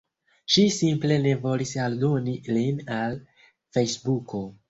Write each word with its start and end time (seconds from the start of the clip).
Ŝi 0.53 0.61
simple 0.75 1.17
ne 1.25 1.33
volis 1.43 1.73
aldoni 1.83 2.35
lin 2.57 2.81
al 2.97 3.15
Fejsbuko. 3.77 4.45